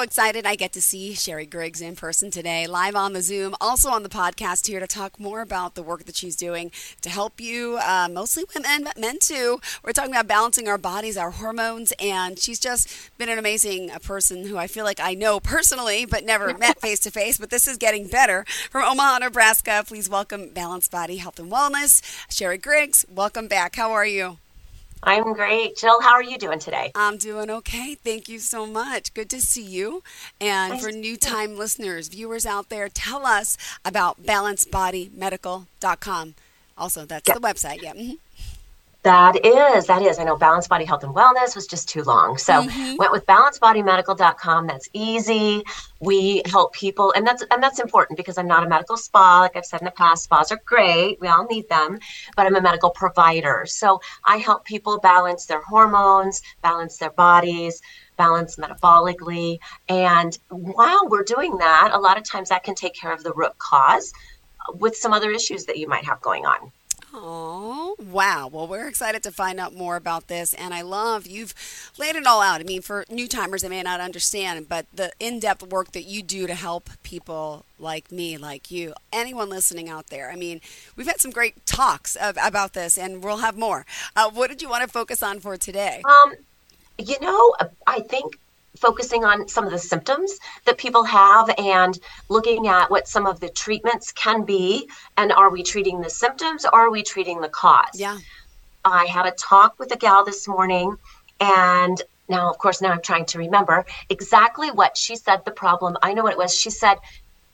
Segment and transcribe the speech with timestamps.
[0.00, 3.54] So excited I get to see Sherri Griggs in person today, live on the Zoom,
[3.60, 6.70] also on the podcast here to talk more about the work that she's doing
[7.02, 9.60] to help you, uh, mostly women, but men too.
[9.84, 12.88] We're talking about balancing our bodies, our hormones, and she's just
[13.18, 16.80] been an amazing uh, person who I feel like I know personally, but never met
[16.80, 17.36] face to face.
[17.36, 18.46] But this is getting better.
[18.70, 23.04] From Omaha, Nebraska, please welcome Balanced Body Health and Wellness, Sherri Griggs.
[23.14, 23.76] Welcome back.
[23.76, 24.38] How are you?
[25.02, 25.76] I'm great.
[25.76, 26.92] Jill, how are you doing today?
[26.94, 27.94] I'm doing okay.
[27.94, 29.14] Thank you so much.
[29.14, 30.02] Good to see you.
[30.40, 36.34] And for new time listeners, viewers out there, tell us about balancedbodymedical.com.
[36.76, 37.36] Also, that's yep.
[37.36, 37.82] the website.
[37.82, 37.94] Yeah.
[37.94, 38.14] Mm-hmm.
[39.02, 40.18] That is, that is.
[40.18, 42.36] I know Balanced Body Health and Wellness was just too long.
[42.36, 42.96] So mm-hmm.
[42.96, 44.66] went with balancedbodymedical.com.
[44.66, 45.64] That's easy.
[46.00, 49.40] We help people and that's and that's important because I'm not a medical spa.
[49.40, 51.18] Like I've said in the past, spas are great.
[51.18, 51.98] We all need them,
[52.36, 53.64] but I'm a medical provider.
[53.66, 57.80] So I help people balance their hormones, balance their bodies,
[58.18, 59.60] balance metabolically.
[59.88, 63.32] And while we're doing that, a lot of times that can take care of the
[63.32, 64.12] root cause
[64.74, 66.70] with some other issues that you might have going on.
[67.12, 68.48] Oh, wow.
[68.52, 70.54] Well, we're excited to find out more about this.
[70.54, 71.54] And I love you've
[71.98, 72.60] laid it all out.
[72.60, 76.04] I mean, for new timers, they may not understand, but the in depth work that
[76.04, 80.30] you do to help people like me, like you, anyone listening out there.
[80.30, 80.60] I mean,
[80.96, 83.86] we've had some great talks of, about this, and we'll have more.
[84.14, 86.02] Uh, what did you want to focus on for today?
[86.04, 86.34] Um,
[86.98, 87.54] you know,
[87.86, 88.38] I think
[88.76, 93.40] focusing on some of the symptoms that people have and looking at what some of
[93.40, 97.48] the treatments can be and are we treating the symptoms or are we treating the
[97.48, 97.94] cause?
[97.94, 98.18] Yeah.
[98.84, 100.96] I had a talk with a gal this morning
[101.40, 105.96] and now of course now i'm trying to remember exactly what she said the problem
[106.02, 106.96] i know what it was she said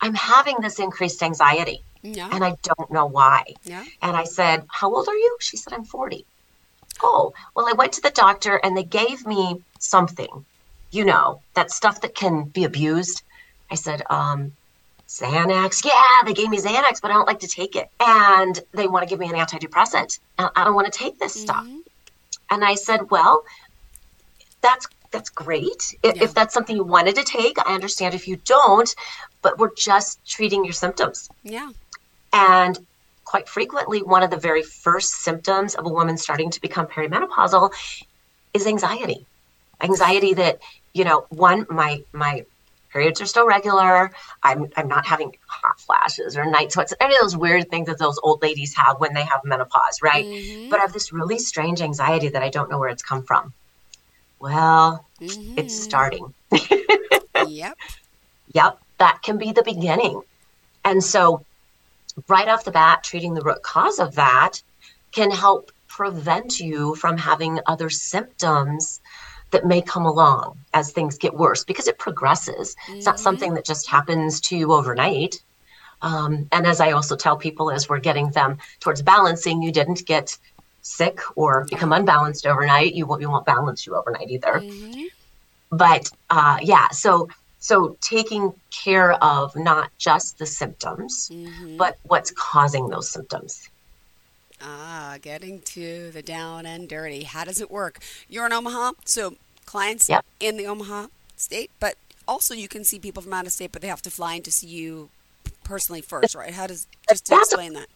[0.00, 1.82] i'm having this increased anxiety.
[2.02, 2.28] Yeah.
[2.30, 3.42] and i don't know why.
[3.64, 3.84] Yeah.
[4.02, 5.36] and i said how old are you?
[5.40, 6.24] She said i'm 40
[7.02, 10.44] oh well i went to the doctor and they gave me something
[10.90, 13.22] you know, that stuff that can be abused.
[13.70, 14.52] I said, um,
[15.08, 15.84] Xanax.
[15.84, 17.88] Yeah, they gave me Xanax, but I don't like to take it.
[18.00, 20.18] And they want to give me an antidepressant.
[20.38, 21.44] And I don't want to take this mm-hmm.
[21.44, 21.66] stuff.
[22.50, 23.44] And I said, well,
[24.62, 25.94] that's that's great.
[26.02, 26.24] If, yeah.
[26.24, 28.92] if that's something you wanted to take, I understand if you don't,
[29.40, 31.30] but we're just treating your symptoms.
[31.42, 31.70] Yeah.
[32.32, 32.78] And
[33.24, 37.72] quite frequently, one of the very first symptoms of a woman starting to become perimenopausal
[38.52, 39.24] is anxiety.
[39.82, 40.60] Anxiety that
[40.96, 42.44] you know, one, my my
[42.90, 44.10] periods are still regular.
[44.42, 47.98] I'm I'm not having hot flashes or night sweats, any of those weird things that
[47.98, 50.24] those old ladies have when they have menopause, right?
[50.24, 50.70] Mm-hmm.
[50.70, 53.52] But I have this really strange anxiety that I don't know where it's come from.
[54.38, 55.58] Well, mm-hmm.
[55.58, 56.32] it's starting.
[57.46, 57.76] yep.
[58.54, 58.78] Yep.
[58.98, 60.22] That can be the beginning.
[60.82, 61.44] And so
[62.28, 64.62] right off the bat, treating the root cause of that
[65.12, 69.00] can help prevent you from having other symptoms
[69.50, 72.74] that may come along as things get worse because it progresses.
[72.86, 72.96] Mm-hmm.
[72.96, 75.42] It's not something that just happens to you overnight.
[76.02, 80.04] Um, and as I also tell people, as we're getting them towards balancing, you didn't
[80.04, 80.36] get
[80.82, 82.94] sick or become unbalanced overnight.
[82.94, 84.60] You won't, you won't balance you overnight either.
[84.60, 85.04] Mm-hmm.
[85.70, 87.28] But uh, yeah, so
[87.58, 91.76] so taking care of not just the symptoms, mm-hmm.
[91.76, 93.68] but what's causing those symptoms.
[94.60, 97.24] Ah, getting to the down and dirty.
[97.24, 97.98] How does it work?
[98.28, 99.34] You're in Omaha, so
[99.66, 100.24] clients yep.
[100.40, 101.96] in the Omaha state, but
[102.26, 104.42] also you can see people from out of state, but they have to fly in
[104.42, 105.10] to see you
[105.64, 106.54] personally first, right?
[106.54, 107.88] How does just to explain that?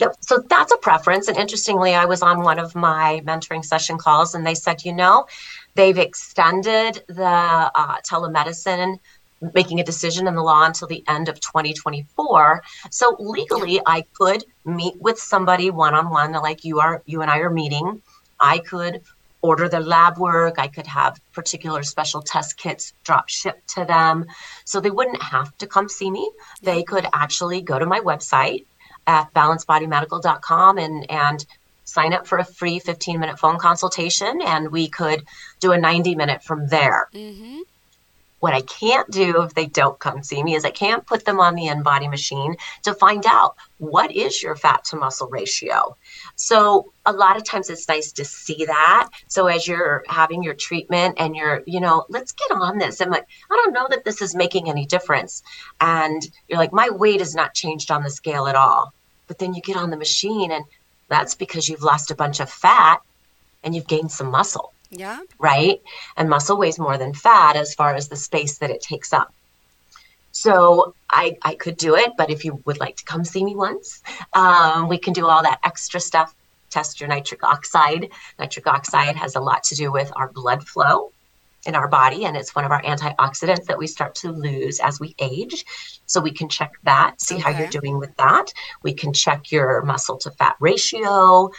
[0.00, 0.16] Yep.
[0.20, 1.28] So that's a preference.
[1.28, 4.92] And interestingly, I was on one of my mentoring session calls, and they said, you
[4.92, 5.26] know,
[5.74, 8.98] they've extended the uh, telemedicine
[9.40, 12.62] making a decision in the law until the end of 2024.
[12.90, 17.30] So legally, I could meet with somebody one on one, like you are, you and
[17.30, 18.02] I are meeting.
[18.40, 19.02] I could
[19.42, 20.58] order their lab work.
[20.58, 24.26] I could have particular special test kits drop shipped to them.
[24.64, 26.30] So they wouldn't have to come see me.
[26.62, 28.64] They could actually go to my website
[29.06, 31.46] at balancedbodymedical.com and, and
[31.84, 35.24] sign up for a free 15 minute phone consultation and we could
[35.60, 37.08] do a 90 minute from there.
[37.14, 37.60] Mm-hmm.
[38.40, 41.40] What I can't do if they don't come see me is I can't put them
[41.40, 45.96] on the InBody machine to find out what is your fat to muscle ratio.
[46.34, 49.08] So a lot of times it's nice to see that.
[49.28, 53.00] So as you're having your treatment and you're, you know, let's get on this.
[53.00, 55.42] I'm like, I don't know that this is making any difference.
[55.80, 58.92] And you're like, my weight has not changed on the scale at all.
[59.28, 60.64] But then you get on the machine and
[61.08, 63.00] that's because you've lost a bunch of fat
[63.64, 64.72] and you've gained some muscle.
[64.90, 65.20] Yeah.
[65.38, 65.82] Right?
[66.16, 69.32] And muscle weighs more than fat as far as the space that it takes up.
[70.32, 73.56] So I, I could do it, but if you would like to come see me
[73.56, 74.02] once,
[74.34, 76.34] um, we can do all that extra stuff
[76.70, 78.10] test your nitric oxide.
[78.38, 81.12] Nitric oxide has a lot to do with our blood flow
[81.64, 85.00] in our body, and it's one of our antioxidants that we start to lose as
[85.00, 85.64] we age.
[86.06, 87.42] So we can check that, see okay.
[87.42, 88.52] how you're doing with that.
[88.82, 91.50] We can check your muscle to fat ratio,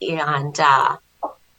[0.00, 0.96] and uh,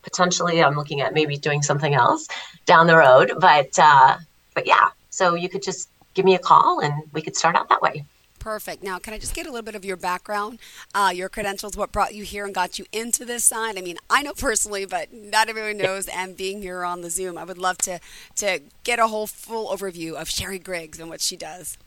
[0.02, 2.28] potentially, I'm looking at maybe doing something else
[2.66, 3.34] down the road.
[3.40, 4.18] But uh,
[4.54, 7.70] but yeah, so you could just give me a call, and we could start out
[7.70, 8.06] that way.
[8.40, 8.82] Perfect.
[8.82, 10.60] Now, can I just get a little bit of your background,
[10.96, 13.78] uh, your credentials, what brought you here and got you into this side?
[13.78, 16.08] I mean, I know personally, but not everyone knows.
[16.08, 18.00] And being here on the Zoom, I would love to
[18.38, 21.78] to get a whole full overview of Sherri Griggs and what she does.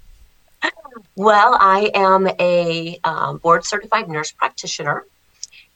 [1.17, 5.06] Well, I am a um, board certified nurse practitioner,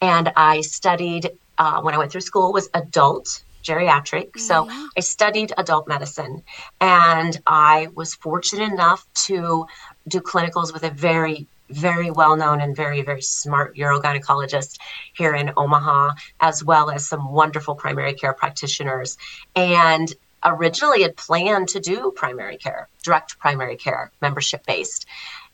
[0.01, 4.31] and I studied uh, when I went through school was adult geriatric.
[4.31, 4.41] Mm-hmm.
[4.41, 6.43] So I studied adult medicine
[6.81, 9.67] and I was fortunate enough to
[10.07, 14.79] do clinicals with a very very well known and very, very smart urogynecologist
[15.15, 19.19] here in Omaha, as well as some wonderful primary care practitioners.
[19.57, 20.13] And
[20.45, 25.07] originally had planned to do primary care, direct primary care, membership based,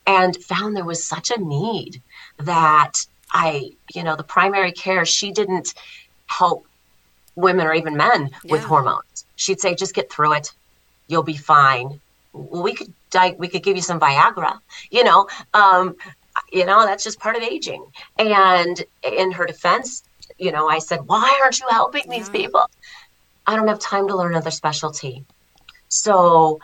[0.07, 2.03] and found there was such a need
[2.39, 5.75] that I, you know, the primary care, she didn't
[6.27, 6.67] help
[7.35, 8.53] women or even men yeah.
[8.53, 9.25] with hormones.
[9.37, 10.53] She'd say, just get through it.
[11.09, 12.01] You'll be fine.
[12.33, 14.59] We could di- we could give you some Viagra,
[14.91, 15.97] you know, um,
[16.51, 17.85] you know, that's just part of aging.
[18.19, 20.03] And in her defense,
[20.39, 22.63] you know, I said, why aren't you helping these people?
[23.47, 25.25] I don't have time to learn another specialty.
[25.89, 26.61] So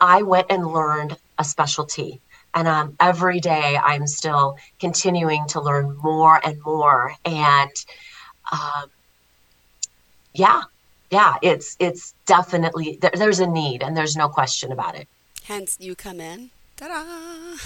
[0.00, 2.20] I went and learned a specialty.
[2.54, 7.14] And um, every day I'm still continuing to learn more and more.
[7.24, 7.70] And
[8.52, 8.90] um,
[10.34, 10.62] yeah,
[11.10, 15.08] yeah, it's it's definitely there, there's a need, and there's no question about it.
[15.44, 16.50] Hence, you come in.
[16.76, 17.04] Ta-da!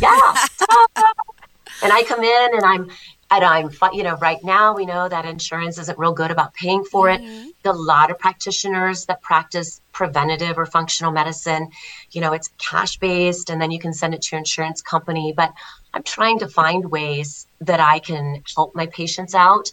[0.01, 0.19] Yeah,
[0.59, 1.03] ta-da!
[1.83, 2.91] and I come in, and I'm
[3.37, 6.85] and I'm you know right now we know that insurance isn't real good about paying
[6.85, 7.21] for it.
[7.21, 7.69] Mm-hmm.
[7.69, 11.71] A lot of practitioners that practice preventative or functional medicine,
[12.11, 15.33] you know, it's cash based, and then you can send it to your insurance company.
[15.37, 15.53] But
[15.93, 19.71] I'm trying to find ways that I can help my patients out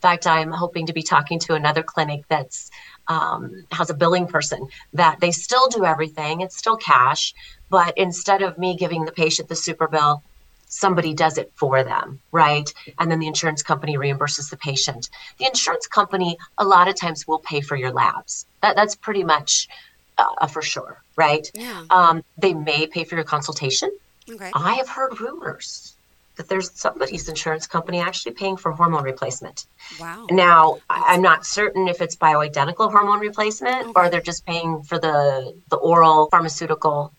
[0.00, 2.70] In fact, I'm hoping to be talking to another clinic that's
[3.08, 6.40] um, has a billing person that they still do everything.
[6.40, 7.34] It's still cash,
[7.68, 10.22] but instead of me giving the patient the super bill,
[10.70, 12.72] somebody does it for them, right?
[12.98, 15.10] And then the insurance company reimburses the patient.
[15.38, 18.46] The insurance company a lot of times will pay for your labs.
[18.62, 19.68] That, that's pretty much
[20.16, 21.50] uh, for sure, right?
[21.54, 21.84] Yeah.
[21.90, 23.90] Um, they may pay for your consultation.
[24.30, 24.50] Okay.
[24.54, 25.96] I have heard rumors
[26.36, 29.66] that there's somebody's insurance company actually paying for hormone replacement.
[29.98, 30.26] Wow.
[30.30, 33.92] Now, I'm not certain if it's bioidentical hormone replacement okay.
[33.96, 37.12] or they're just paying for the the oral pharmaceutical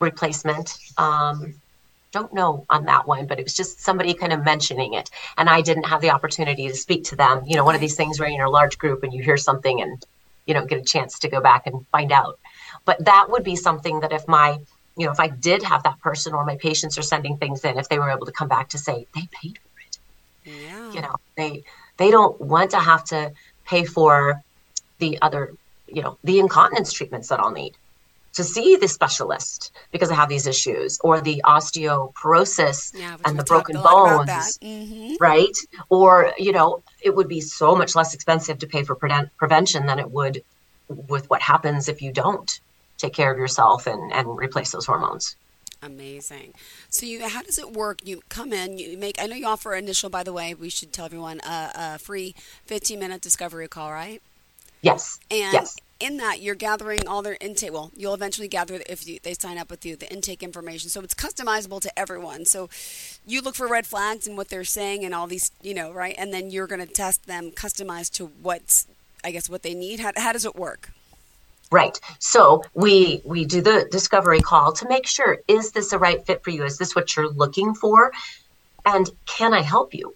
[0.00, 0.76] replacement.
[0.96, 1.54] Um,
[2.12, 5.48] don't know on that one, but it was just somebody kind of mentioning it, and
[5.48, 7.42] I didn't have the opportunity to speak to them.
[7.46, 9.36] You know, one of these things where you're in a large group and you hear
[9.36, 10.04] something and
[10.46, 12.38] you don't get a chance to go back and find out.
[12.84, 14.58] But that would be something that if my
[14.96, 17.78] you know, if I did have that person or my patients are sending things in,
[17.78, 19.98] if they were able to come back to say they paid for it,
[20.44, 20.92] yeah.
[20.92, 21.64] you know, they
[21.96, 23.32] they don't want to have to
[23.64, 24.42] pay for
[24.98, 25.54] the other,
[25.86, 27.76] you know, the incontinence treatments that I'll need
[28.34, 33.44] to see the specialist because I have these issues, or the osteoporosis yeah, and the
[33.44, 35.14] broken bones, mm-hmm.
[35.20, 35.56] right?
[35.88, 39.86] Or you know, it would be so much less expensive to pay for pre- prevention
[39.86, 40.42] than it would
[40.88, 42.60] with what happens if you don't
[42.98, 45.36] take care of yourself and, and replace those hormones.
[45.82, 46.52] Amazing.
[46.90, 48.00] So you, how does it work?
[48.04, 49.20] You come in, you make.
[49.20, 50.10] I know you offer initial.
[50.10, 52.34] By the way, we should tell everyone a, a free
[52.66, 54.20] 15 minute discovery call, right?
[54.82, 55.18] Yes.
[55.30, 55.76] And yes.
[56.00, 57.72] In that, you're gathering all their intake.
[57.72, 60.90] Well, you'll eventually gather if you, they sign up with you the intake information.
[60.90, 62.44] So it's customizable to everyone.
[62.44, 62.68] So
[63.26, 66.14] you look for red flags and what they're saying and all these, you know, right?
[66.18, 68.86] And then you're going to test them customized to what's,
[69.22, 70.00] I guess, what they need.
[70.00, 70.90] How, how does it work?
[71.70, 72.00] Right.
[72.18, 76.42] So we we do the discovery call to make sure is this a right fit
[76.42, 76.64] for you?
[76.64, 78.10] Is this what you're looking for?
[78.84, 80.14] And can I help you?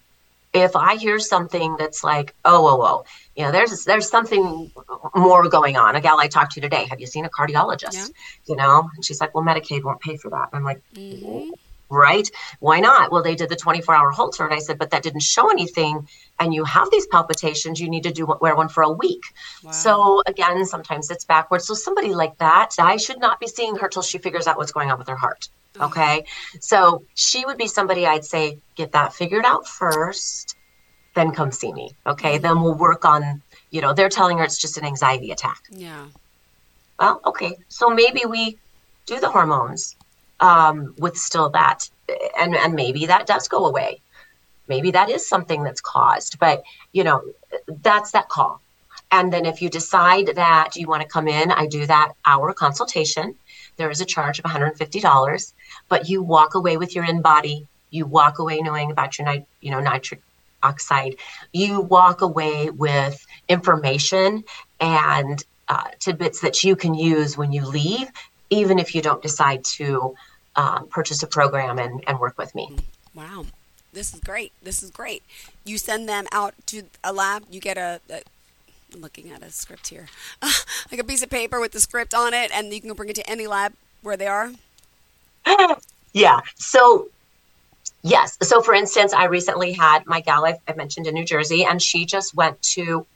[0.52, 3.04] If I hear something that's like, oh, oh, oh,
[3.36, 4.70] you know, there's there's something
[5.14, 5.96] more going on.
[5.96, 7.94] A gal I talked to today, have you seen a cardiologist?
[7.94, 8.06] Yeah.
[8.46, 10.50] You know, and she's like, well, Medicaid won't pay for that.
[10.52, 11.50] I'm like, mm-hmm
[11.94, 12.30] right?
[12.60, 13.10] Why not?
[13.10, 14.44] Well, they did the 24 hour Holter.
[14.44, 16.08] And I said, but that didn't show anything.
[16.38, 19.22] And you have these palpitations, you need to do wear one for a week.
[19.62, 19.70] Wow.
[19.70, 21.66] So again, sometimes it's backwards.
[21.66, 24.72] So somebody like that, I should not be seeing her till she figures out what's
[24.72, 25.48] going on with her heart.
[25.80, 26.24] Okay.
[26.60, 30.56] So she would be somebody I'd say, get that figured out first,
[31.14, 31.90] then come see me.
[32.06, 32.34] Okay.
[32.34, 32.42] Mm-hmm.
[32.42, 35.62] Then we'll work on, you know, they're telling her it's just an anxiety attack.
[35.70, 36.06] Yeah.
[36.98, 37.56] Well, okay.
[37.68, 38.58] So maybe we
[39.06, 39.96] do the hormones
[40.40, 41.88] um, with still that,
[42.38, 44.00] and and maybe that does go away.
[44.68, 47.22] maybe that is something that's caused, but you know,
[47.82, 48.60] that's that call.
[49.10, 52.52] And then if you decide that you want to come in, I do that hour
[52.52, 53.34] consultation.
[53.76, 55.52] There is a charge of $150,
[55.88, 57.66] but you walk away with your InBody.
[57.90, 60.20] You walk away knowing about your nit- you know nitric
[60.64, 61.16] oxide.
[61.52, 64.44] You walk away with information
[64.80, 68.10] and uh, tidbits that you can use when you leave,
[68.50, 70.14] even if you don't decide to
[70.56, 72.76] um, purchase a program and, and work with me.
[73.14, 73.46] Wow.
[73.92, 74.52] This is great.
[74.62, 75.22] This is great.
[75.64, 78.22] You send them out to a lab, you get a, a
[78.92, 80.06] I'm looking at a script here,
[80.90, 83.16] like a piece of paper with the script on it, and you can bring it
[83.16, 84.52] to any lab where they are.
[86.12, 86.40] yeah.
[86.54, 87.08] So,
[88.04, 88.38] yes.
[88.42, 91.82] So, for instance, I recently had my gal I, I mentioned in New Jersey, and
[91.82, 93.06] she just went to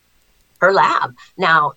[0.60, 1.14] her lab.
[1.36, 1.74] Now,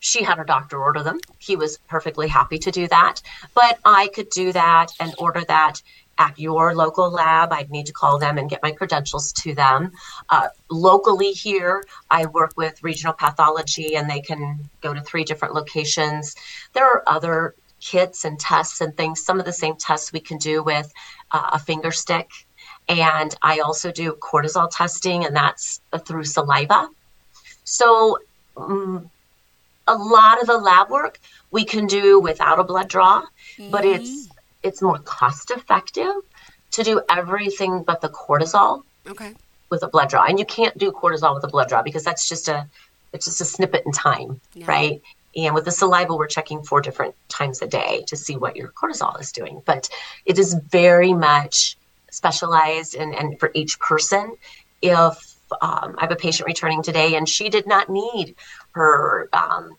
[0.00, 1.20] she had her doctor order them.
[1.38, 3.22] He was perfectly happy to do that.
[3.54, 5.80] But I could do that and order that
[6.18, 9.92] at your local lab, I'd need to call them and get my credentials to them.
[10.28, 15.54] Uh, locally here, I work with regional pathology and they can go to three different
[15.54, 16.34] locations.
[16.72, 20.38] There are other kits and tests and things, some of the same tests we can
[20.38, 20.92] do with
[21.30, 22.30] uh, a finger stick.
[22.88, 26.88] And I also do cortisol testing, and that's through saliva.
[27.64, 28.18] So,
[28.56, 29.10] um,
[29.88, 31.18] a lot of the lab work
[31.50, 33.22] we can do without a blood draw,
[33.56, 33.70] mm-hmm.
[33.70, 34.28] but it's
[34.62, 36.14] it's more cost effective
[36.72, 39.34] to do everything but the cortisol okay.
[39.70, 40.24] with a blood draw.
[40.24, 42.66] And you can't do cortisol with a blood draw because that's just a
[43.12, 44.66] it's just a snippet in time, yeah.
[44.66, 45.02] right?
[45.36, 48.68] And with the saliva, we're checking four different times a day to see what your
[48.68, 49.62] cortisol is doing.
[49.64, 49.88] But
[50.26, 51.76] it is very much
[52.12, 54.36] specialized and, and for each person.
[54.80, 58.36] If um, I have a patient returning today and she did not need
[58.72, 59.76] her um,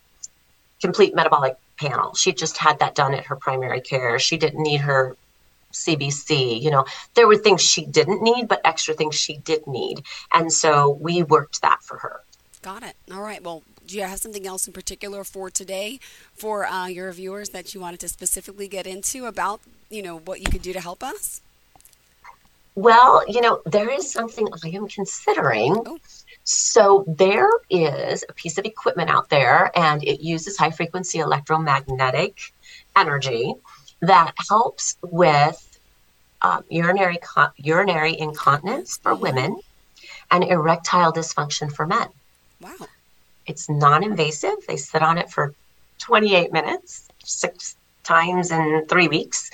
[0.82, 2.14] complete metabolic panel.
[2.14, 4.20] She just had that done at her primary care.
[4.20, 5.16] She didn't need her
[5.72, 6.62] CBC.
[6.62, 6.86] You know,
[7.16, 10.04] there were things she didn't need, but extra things she did need.
[10.34, 12.22] And so we worked that for her.
[12.62, 12.96] Got it.
[13.12, 13.44] All right.
[13.44, 16.00] Well, do you have something else in particular for today
[16.36, 19.60] for uh, your viewers that you wanted to specifically get into about,
[19.90, 21.42] you know, what you could do to help us?
[22.76, 25.76] Well, you know, there is something I am considering.
[25.86, 26.00] Oh.
[26.44, 32.54] So there is a piece of equipment out there, and it uses high frequency electromagnetic
[32.96, 33.54] energy
[34.02, 35.80] that helps with
[36.42, 37.20] um, urinary
[37.58, 39.58] urinary incontinence for women
[40.30, 42.08] and erectile dysfunction for men.
[42.60, 42.88] Wow!
[43.46, 44.66] It's non-invasive.
[44.68, 45.54] They sit on it for
[46.00, 49.50] 28 minutes, six times in three weeks.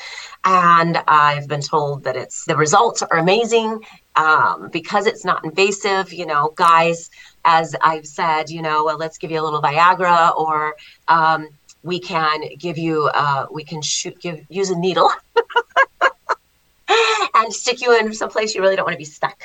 [0.46, 3.84] And I've been told that it's the results are amazing
[4.15, 6.13] um, because it's not invasive.
[6.13, 7.10] You know, guys,
[7.46, 10.75] as I've said, you know, well, let's give you a little Viagra or
[11.08, 11.50] um,
[11.84, 15.10] we can give you, uh, we can shoot, give, use a needle
[17.36, 19.43] and stick you in some place you really don't want to be stuck.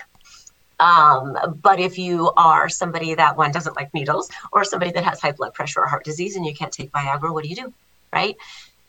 [0.81, 5.21] Um, but if you are somebody that one doesn't like needles or somebody that has
[5.21, 7.73] high blood pressure or heart disease and you can't take Viagra, what do you do?
[8.13, 8.37] Right?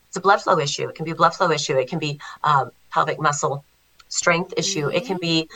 [0.08, 0.88] It's a blood flow issue.
[0.88, 1.76] It can be a blood flow issue.
[1.76, 3.64] It can be uh, pelvic muscle
[4.08, 4.86] strength issue.
[4.86, 4.96] Mm-hmm.
[4.96, 5.48] It can be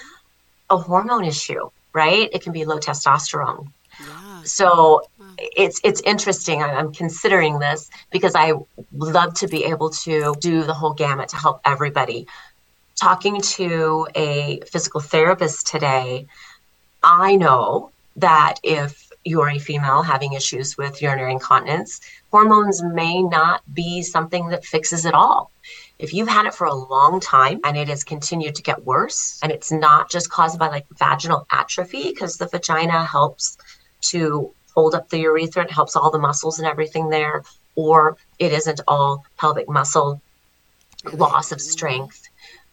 [0.69, 2.28] a hormone issue, right?
[2.33, 3.69] It can be low testosterone.
[4.00, 4.42] Yeah.
[4.45, 5.26] So wow.
[5.38, 6.62] it's it's interesting.
[6.62, 8.52] I'm considering this because I
[8.92, 12.26] love to be able to do the whole gamut to help everybody.
[12.97, 16.26] Talking to a physical therapist today,
[17.02, 22.00] I know that if you're a female having issues with urinary incontinence,
[22.31, 25.50] hormones may not be something that fixes it all.
[25.99, 29.39] If you've had it for a long time and it has continued to get worse,
[29.43, 33.59] and it's not just caused by like vaginal atrophy, because the vagina helps
[34.03, 37.43] to hold up the urethra, it helps all the muscles and everything there,
[37.75, 40.23] or it isn't all pelvic muscle
[41.12, 42.27] loss of strength.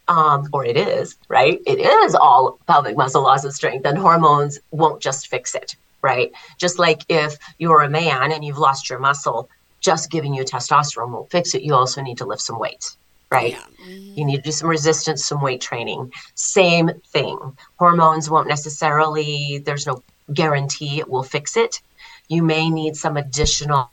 [0.09, 1.59] Um, or it is, right?
[1.67, 5.75] It is all pelvic muscle loss of strength, and hormones won't just fix it
[6.07, 6.31] right?
[6.57, 9.49] Just like if you're a man and you've lost your muscle,
[9.81, 11.63] just giving you testosterone won't fix it.
[11.67, 12.97] You also need to lift some weights,
[13.29, 13.51] right?
[13.51, 13.65] Yeah.
[13.85, 14.17] Mm-hmm.
[14.17, 16.11] You need to do some resistance, some weight training.
[16.35, 17.37] Same thing.
[17.77, 20.01] Hormones won't necessarily, there's no
[20.33, 21.81] guarantee it will fix it.
[22.29, 23.91] You may need some additional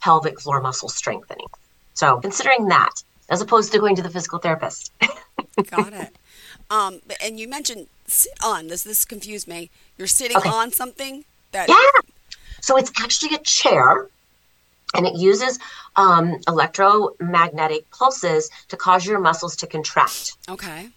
[0.00, 1.50] pelvic floor muscle strengthening.
[1.94, 2.94] So considering that,
[3.28, 4.92] as opposed to going to the physical therapist.
[5.70, 6.16] Got it.
[6.70, 7.86] Um, and you mentioned
[8.42, 8.68] on.
[8.68, 9.70] This this confused me.
[9.96, 10.48] You're sitting okay.
[10.48, 11.68] on something that.
[11.68, 12.10] Yeah.
[12.60, 14.08] So it's actually a chair,
[14.94, 15.58] and it uses
[15.96, 20.36] um, electromagnetic pulses to cause your muscles to contract.
[20.48, 20.88] Okay.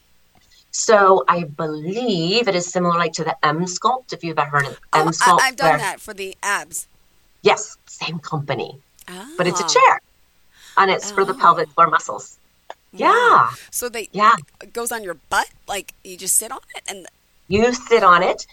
[0.71, 4.79] So I believe it is similar, like to the Emsculpt, If you've ever heard of
[4.93, 6.87] oh, Emsculpt, I, have done where, that for the abs.
[7.41, 9.33] Yes, same company, oh.
[9.37, 9.67] but it's a ah.
[9.67, 10.01] chair,
[10.77, 11.15] and it's oh.
[11.15, 12.37] for the pelvic floor muscles.
[12.99, 13.49] Yeah.
[13.71, 17.07] So they yeah it goes on your butt, like you just sit on it, and
[17.47, 18.45] You sit on it,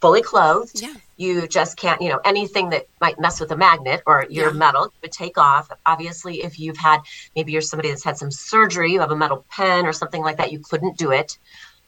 [0.00, 0.82] fully clothed.
[0.82, 0.94] Yeah.
[1.16, 4.58] You just can't, you know, anything that might mess with a magnet or your Yeah.
[4.64, 5.70] metal, would take off.
[5.86, 7.00] Obviously, if you've had,
[7.36, 10.38] maybe you're somebody that's had some surgery, you have a metal pen or something like
[10.38, 11.38] that, you couldn't do it.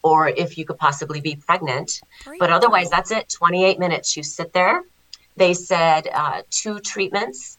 [0.05, 2.03] Or if you could possibly be pregnant.
[2.25, 2.39] Great.
[2.39, 4.17] But otherwise, that's it 28 minutes.
[4.17, 4.83] You sit there.
[5.37, 7.59] They said uh, two treatments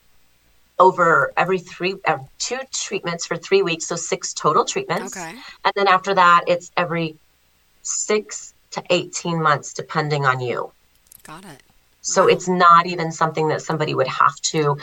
[0.78, 3.86] over every three, uh, two treatments for three weeks.
[3.86, 5.16] So six total treatments.
[5.16, 5.36] Okay.
[5.64, 7.16] And then after that, it's every
[7.82, 10.72] six to 18 months, depending on you.
[11.24, 11.64] Got it.
[12.02, 14.78] So it's not even something that somebody would have to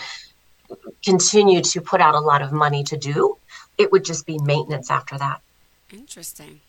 [1.05, 3.37] continue to put out a lot of money to do.
[3.79, 5.41] It would just be maintenance after that.
[5.93, 6.61] Interesting.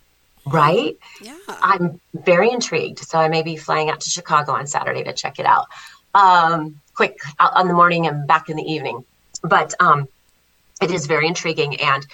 [0.45, 0.97] Right?
[1.21, 1.37] Yeah.
[1.47, 2.99] I'm very intrigued.
[2.99, 5.67] So I may be flying out to Chicago on Saturday to check it out.
[6.13, 9.05] Um, quick out on the morning and back in the evening.
[9.43, 10.07] But um,
[10.81, 12.05] it is very intriguing and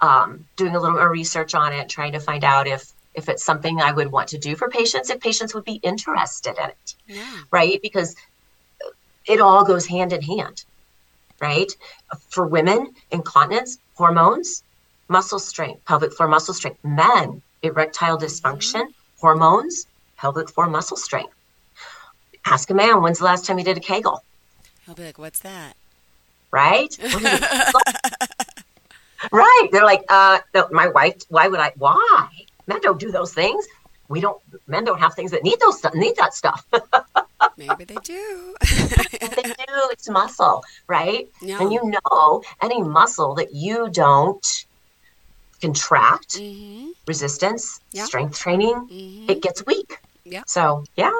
[0.00, 3.44] um, doing a little more research on it, trying to find out if if it's
[3.44, 6.94] something I would want to do for patients, if patients would be interested in it,
[7.06, 7.36] Yeah.
[7.50, 7.78] right?
[7.82, 8.16] Because
[9.26, 10.64] it all goes hand in hand,
[11.38, 11.70] right?
[12.30, 14.62] For women, incontinence, hormones,
[15.08, 16.82] muscle strength, pelvic floor muscle strength.
[16.82, 18.86] Men, erectile dysfunction,
[19.20, 21.34] hormones, pelvic floor muscle strength.
[22.46, 24.24] Ask a man, when's the last time he did a Kegel,
[24.86, 25.76] He'll be like, "What's that?"
[26.52, 26.94] Right?
[29.32, 29.68] right.
[29.72, 32.28] They're like, uh, no, my wife, why would I, why?
[32.66, 33.66] Men don't do those things.
[34.08, 36.64] We don't, men don't have things that need those, need that stuff.
[37.56, 38.54] Maybe they do.
[38.62, 39.88] they do.
[39.90, 41.26] It's muscle, right?
[41.60, 44.44] And you know, any muscle that you don't
[45.60, 48.04] contract, hmm resistance, Yeah.
[48.04, 49.98] strength training, hmm it gets weak.
[50.24, 50.42] Yeah.
[50.46, 51.12] So, yeah,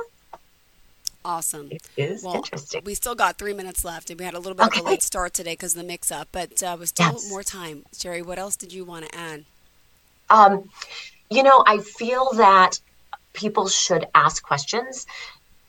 [1.25, 1.71] Awesome.
[1.71, 2.83] it is Well, interesting.
[2.85, 5.02] we still got three minutes left, and we had a little bit of a late
[5.02, 7.29] start today because of the mix-up, but uh, we still Yes.
[7.29, 7.85] more time.
[7.97, 9.45] Sherri, what else did you want to add?
[10.31, 10.69] Um,
[11.31, 12.79] you know, I feel that
[13.33, 15.06] people should ask questions.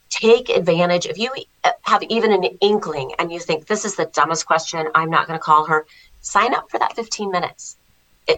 [0.09, 1.05] Take advantage.
[1.05, 1.31] If you
[1.63, 5.27] uh, have even an inkling and you think this is the dumbest question, I'm not
[5.27, 5.85] going to call her,
[6.21, 7.77] sign up for that 15 minutes.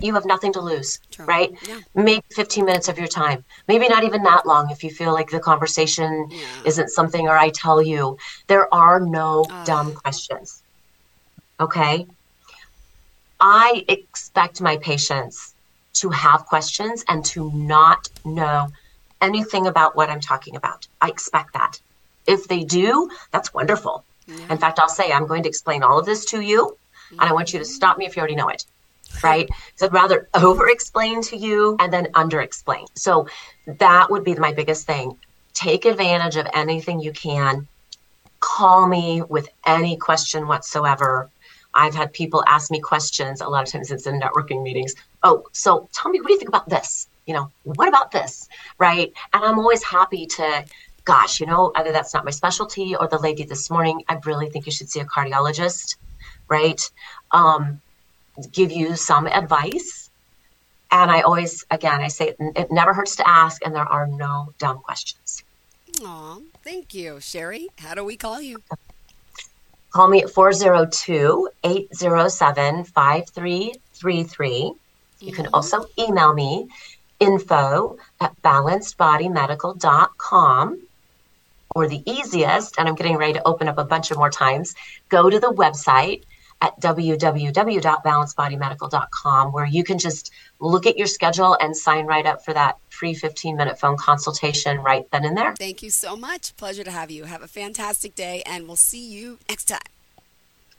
[0.01, 1.25] You have nothing to lose, True.
[1.25, 1.51] right?
[1.67, 1.79] Yeah.
[1.93, 3.43] Maybe 15 minutes of your time.
[3.67, 6.45] Maybe not even that long if you feel like the conversation Yeah.
[6.65, 8.17] isn't something, or I tell you,
[8.47, 9.63] there are no Ah.
[9.63, 10.63] dumb questions.
[11.59, 12.07] Okay?
[13.39, 15.53] I expect my patients
[15.95, 18.69] to have questions and to not know
[19.21, 20.87] anything about what I'm talking about.
[21.01, 21.79] I expect that.
[22.27, 24.03] If they do, that's wonderful.
[24.27, 24.35] Yeah.
[24.49, 26.75] In fact, I'll say, I'm going to explain all of this to you,
[27.11, 28.65] and I want you to stop me if you already know it.
[29.23, 29.49] Right?
[29.75, 32.85] So I'd rather over explain to you and then under explain.
[32.95, 33.27] So
[33.65, 35.17] that would be my biggest thing.
[35.53, 37.67] Take advantage of anything you can.
[38.39, 41.29] Call me with any question whatsoever.
[41.73, 44.95] I've had people ask me questions a lot of times it's in networking meetings.
[45.23, 47.07] Oh, so tell me, what do you think about this?
[47.25, 48.47] You know, what about this?
[48.77, 49.11] Right.
[49.33, 50.65] And I'm always happy to,
[51.03, 54.49] gosh, you know, either that's not my specialty or the lady this morning, I really
[54.49, 55.97] think you should see a cardiologist.
[56.47, 56.81] Right.
[57.31, 57.81] Um,
[58.51, 60.09] give you some advice.
[60.91, 64.07] And I always, again, I say it, it never hurts to ask, and there are
[64.07, 65.43] no dumb questions.
[66.03, 67.67] Aw, thank you, Sherri.
[67.79, 68.61] How do we call you?
[69.91, 74.73] Call me at 402 807 5333.
[75.21, 75.53] You can mm-hmm.
[75.53, 76.67] also email me
[77.19, 80.81] info at balancedbodymedical.com.
[81.73, 84.75] Or the easiest, and I'm getting ready to open up a bunch of more times,
[85.09, 86.23] go to the website
[86.65, 92.53] at www.balancedbodymedical.com where you can just look at your schedule and sign right up for
[92.53, 95.53] that free 15 minute phone consultation right then and there.
[95.55, 96.55] Thank you so much.
[96.57, 97.25] Pleasure to have you.
[97.25, 99.79] Have a fantastic day, and we'll see you next time.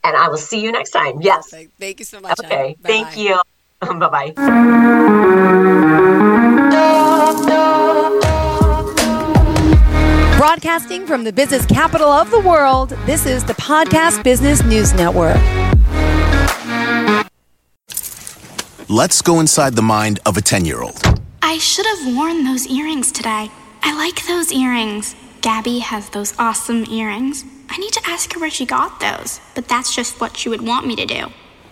[0.03, 1.21] And I will see you next time.
[1.21, 1.49] Yes.
[1.49, 1.71] Perfect.
[1.79, 2.39] Thank you so much.
[2.39, 2.75] Okay.
[2.83, 3.21] Thank Bye-bye.
[3.21, 3.41] you.
[3.99, 4.33] bye bye.
[10.37, 15.37] Broadcasting from the business capital of the world, this is the Podcast Business News Network.
[18.89, 21.01] Let's go inside the mind of a 10 year old.
[21.41, 23.51] I should have worn those earrings today.
[23.83, 25.13] I like those earrings.
[25.41, 27.43] Gabby has those awesome earrings.
[27.69, 30.61] I need to ask her where she got those, but that's just what she would
[30.61, 31.25] want me to do.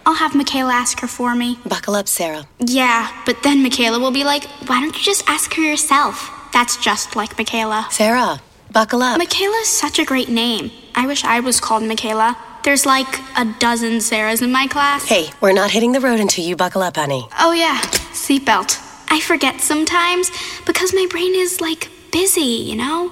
[0.06, 1.58] I'll have Michaela ask her for me.
[1.65, 2.49] Buckle up, Sarah.
[2.60, 6.30] Yeah, but then Michaela will be like, why don't you just ask her yourself?
[6.51, 7.88] That's just like Michaela.
[7.91, 8.41] Sarah,
[8.73, 9.17] buckle up.
[9.19, 10.69] Michaela's such a great name.
[10.93, 12.38] I wish I was called Michaela.
[12.65, 15.08] There's like a dozen Sarahs in my class.
[15.08, 17.28] hey, we're not hitting the road until you buckle up, honey.
[17.39, 17.80] Oh, yeah,
[18.12, 18.82] seatbelt.
[19.08, 20.32] I forget sometimes
[20.65, 23.12] because my brain is like busy, you know?